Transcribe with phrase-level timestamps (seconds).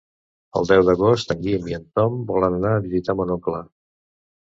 [0.59, 3.65] El deu d'agost en Guim i en Tom volen anar a visitar mon oncle.